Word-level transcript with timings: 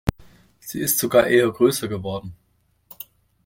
Sie 0.59 0.79
ist 0.79 0.97
sogar 0.97 1.27
eher 1.27 1.51
größer 1.51 1.87
geworden. 1.87 2.33